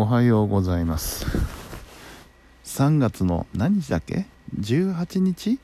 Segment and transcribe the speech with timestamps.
[0.00, 1.26] おはようございます。
[2.64, 4.26] 3月の何日だっけ
[4.60, 5.58] ？18日？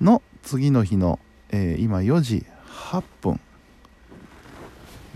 [0.00, 2.44] の次の日の、えー今4時
[2.90, 3.40] 8分。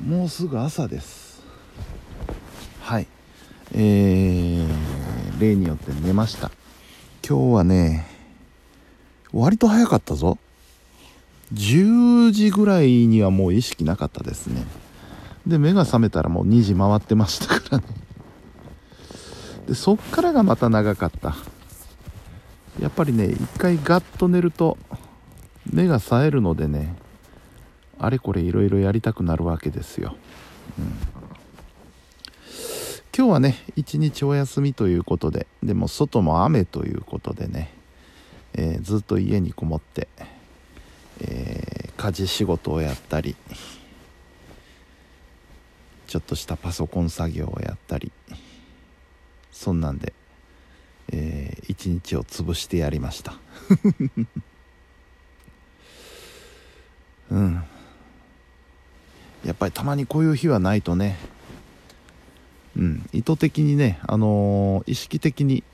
[0.07, 1.43] もうすぐ朝です。
[2.81, 3.09] はい。
[3.73, 6.53] えー、例によって寝ました。
[7.29, 8.07] 今日はね
[9.33, 10.39] 割と早かったぞ。
[11.53, 14.63] 10時ぐらいにはもう意識なかったですね。
[15.47, 17.85] で目が覚めたらもう2時回ってましたからね。
[19.67, 21.35] でそっからがまた長かった。
[22.81, 24.77] やっぱりね一回ガッと寝ると
[25.71, 26.97] 目が冴えるのでね
[27.99, 30.17] あれこれいろいろやりたくなるわけですよ、
[30.79, 30.85] うん、
[33.17, 37.73] 今日はね一日お休みということででも外も雨ということでね、
[38.55, 40.09] えーずっと家にこもって、
[41.21, 43.37] えー家事仕事をやったり
[46.07, 48.13] ちょっとしたパソコン作業をやったり
[49.53, 50.13] そんなんで、
[51.13, 53.35] えー一日を潰してやりました。
[57.31, 57.65] うん。
[59.45, 61.17] やっぱりたまにこういう日はないとね。
[62.77, 63.09] うん。
[63.13, 65.65] 意図的にねあのー意識的に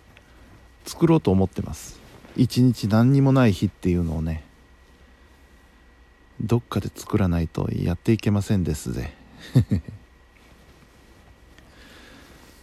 [0.84, 1.98] 作ろうと思ってます。
[2.36, 4.44] 一日何にもない日っていうのをね
[6.40, 9.12] どっかで作らないとやっていけませんですぜ。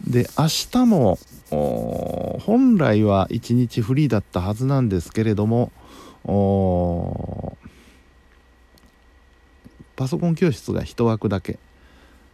[0.08, 1.18] で明日も
[2.40, 5.70] 本来は一日フリーだったはずなんですけれども
[9.96, 11.58] パソコン教室が一枠だけ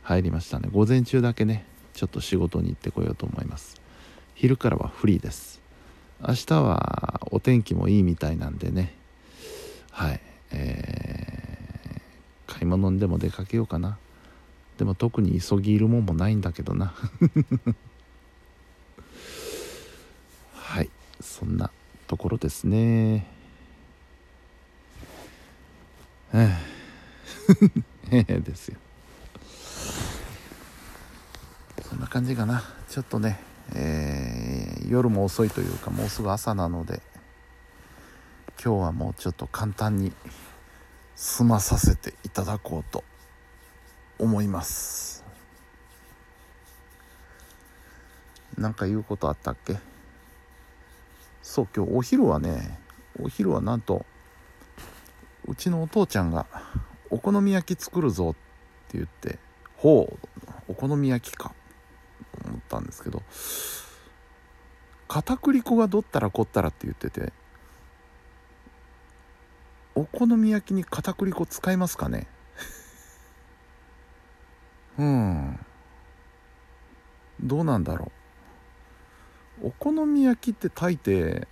[0.03, 0.69] 入りましたね。
[0.71, 3.81] 午前中だけねちょっと仕事に行ってこようと思います。
[4.35, 5.61] 昼からはフリーです。
[6.21, 8.95] 明日はお天気もいいみたいなんでね。
[9.91, 10.21] はい。
[10.53, 11.45] えー
[12.47, 13.99] 買い物にでも出かけようかな。
[14.79, 16.95] でも特に急ぎいるもんもないんだけどな。
[20.55, 21.71] はいそんな
[22.07, 23.27] ところですね。
[26.33, 26.57] え
[28.11, 28.79] えですよ。
[31.89, 32.65] そんな感じかな。
[32.89, 33.39] ちょっとね、
[33.75, 37.01] えー夜も遅いというかもうすぐ朝なので
[38.63, 40.13] 今日はもうちょっと簡単に
[41.17, 43.03] 済まさせていただこうと
[44.19, 45.25] 思います。
[48.57, 49.79] なんか言うことあったっけ？
[51.43, 52.79] そう今日お昼はね
[53.21, 54.07] お昼はなんと
[55.47, 56.47] うちのお父ちゃんが
[57.11, 58.35] お好み焼き作るぞっ
[58.89, 59.39] て言って
[59.77, 60.19] ほう
[60.69, 61.53] お好み焼きか
[62.41, 63.23] と思ったんですけど
[65.07, 67.33] 片栗粉がどったらこったらって言ってて
[69.95, 72.27] お好み焼きに片栗粉使いますかね？
[74.99, 75.59] うん。
[77.43, 78.13] どうなんだろ
[79.63, 79.69] う。
[79.69, 81.47] お好み焼きって大抵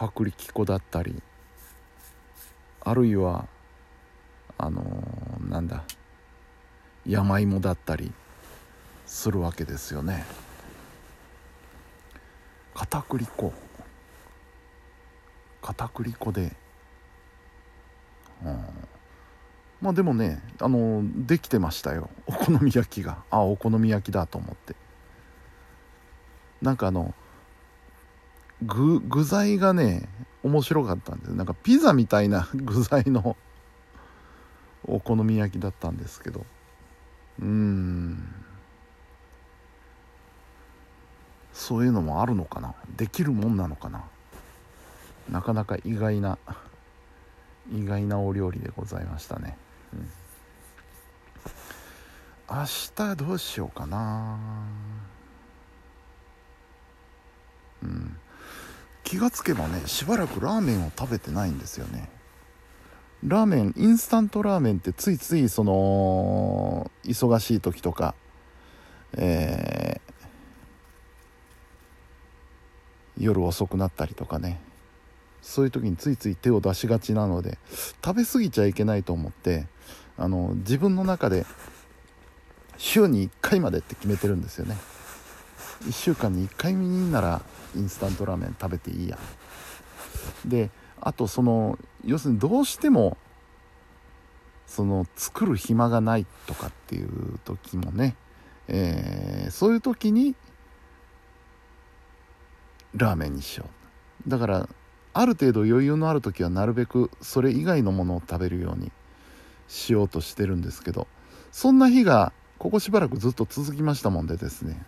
[0.00, 1.20] 薄力粉だったり
[2.80, 3.46] あるいは
[4.58, 5.84] あのーなんだ。
[7.06, 8.12] 山芋だったり
[9.06, 10.24] するわけですよね。
[12.74, 13.52] 片栗粉。
[15.62, 16.56] 片栗粉で
[18.44, 18.83] うん。
[19.84, 22.08] まあでもねあのできてましたよ。
[22.26, 23.18] お好み焼きが。
[23.30, 24.74] あお好み焼きだと思って。
[26.62, 27.12] なんかあの
[28.62, 30.08] 具具材がね
[30.42, 33.36] 面白かったんですなんかピザみたいな 具材の
[34.84, 36.46] お好み焼きだったんですけど。
[37.42, 38.34] うん。
[41.52, 42.74] そういうのもあるのかな。
[42.96, 44.04] できるもんなのかな。
[45.30, 46.38] なかなか意外な
[47.70, 49.56] 意外なお料理でございましたね、
[52.50, 52.64] うん、明
[52.96, 54.38] 日どうしようかな。
[57.82, 58.16] うん。
[59.04, 62.08] 気がつけばねしばらくラーメンを食べてないんですよね。
[63.22, 68.14] ラーメンインスタントラーメンってついついその忙しい時とか
[69.16, 70.14] えー
[73.18, 74.60] 夜遅くなったりとかね。
[75.44, 77.58] そういう時についつい手を出しがちなので
[78.02, 79.66] 食べ過ぎちゃいけないと思って
[80.16, 81.44] あの自分の中で
[82.78, 84.76] 週に1回までって決めてるんですよね。
[85.86, 87.42] 1週間に1回になら
[87.76, 89.18] インスタントラーメン食べていいや。
[90.46, 90.70] で
[91.00, 93.18] あとその要するにどうしても
[94.66, 98.16] その作る暇がないとかっていう時もね、
[98.66, 100.34] えーそういう時に
[102.94, 103.66] ラーメンにしよ
[104.26, 104.30] う。
[104.30, 104.68] だから
[105.14, 108.90] ある程度余裕のある時はなるべくそれ以外のものを食べるように
[109.68, 111.06] しようとしてるんですけど
[111.52, 114.84] そんな日がここしばらくずっと続きましたもんでですね。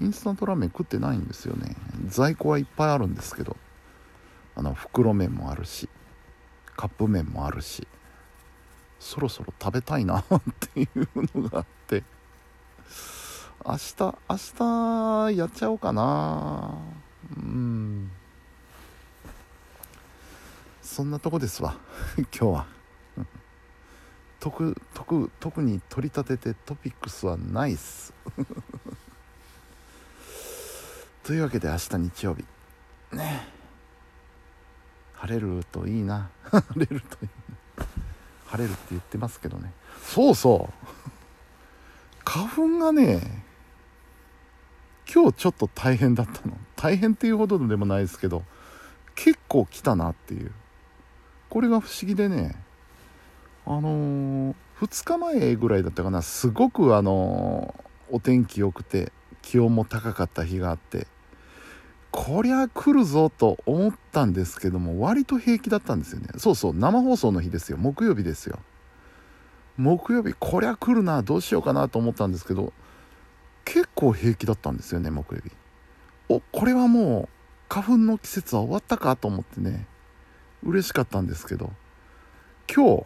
[0.00, 1.76] インスタントラーメン食ってないんですよね。
[2.06, 3.56] 在庫はいっぱいあるんですけど
[4.56, 5.88] あの袋麺もあるし
[6.76, 7.86] カップ麺もあるし
[9.00, 10.24] そろそろ食べたいな っ
[10.72, 12.04] ていうのがあって。
[13.66, 16.74] 明日明日やっちゃおうかな。
[17.36, 18.10] うん。
[20.98, 21.76] そんなとこですわ。
[22.18, 22.66] 今日は。
[24.40, 28.12] 特特特に取り立ててトピックスはないっす。
[31.22, 32.44] というわけで明日日曜日。
[33.12, 33.46] ね。
[35.14, 36.30] 晴れるといいな。
[36.50, 37.28] 晴れるといい
[37.78, 37.86] な。
[38.46, 39.72] 晴れるって言ってますけどね。
[40.02, 40.72] そうそう。
[42.24, 43.44] 花粉がね
[45.06, 46.58] 今日ちょっと大変だったの。
[46.74, 48.44] 大変っていうほどでもないですけど
[49.14, 50.52] 結構来たなっていう。
[51.48, 52.54] これが不思議でね
[53.66, 56.22] あのー、2日前ぐらいだったかな。
[56.22, 59.12] すごくあのー、お天気良くて
[59.42, 61.06] 気温も高かった日があって
[62.10, 66.28] こりゃ来るぞと思ったんですけども割と平気だったんですよね。
[66.38, 67.76] そうそう生放送の日ですよ。
[67.76, 68.58] 木曜日ですよ。
[69.76, 72.72] 木曜日こりゃ来るなどうしようかなと思ったんですけど
[73.64, 75.52] 結構平気だったんですよね木曜日。
[76.30, 77.28] おこれはもう
[77.68, 79.86] 花粉の季節は終わったかと思ってね。
[80.62, 81.72] 嬉しかったんですけど
[82.72, 83.04] 今日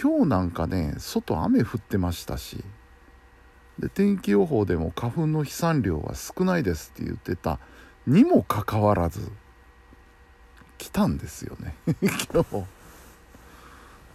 [0.00, 2.64] 今日なんかね外雨降ってましたし
[3.78, 7.58] で天気予報でも花粉の飛散量は少ないですって言ってた
[8.06, 9.30] にもかかわらず
[10.78, 11.74] 来たんですよね。
[12.02, 12.64] 今日。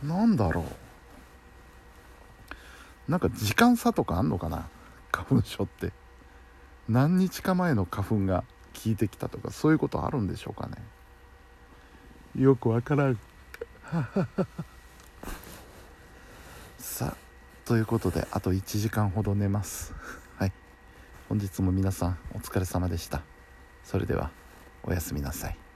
[0.04, 0.64] なんだろ
[3.08, 3.12] う。
[3.12, 4.68] なんか時間差とかあんのかな？
[5.12, 5.92] 花粉症って。
[6.88, 8.44] 何日か前の花粉が
[8.76, 10.76] 効いてきたとかそういうことあるんでしょうかね。
[12.36, 13.20] よくわからん。
[16.78, 17.16] さあ
[17.66, 19.94] ということであと1時間ほど寝ます。
[20.38, 20.54] はい。
[21.28, 23.22] 本日も皆さんお疲れ様でした。
[23.84, 24.32] それでは
[24.84, 25.69] おやすみなさい。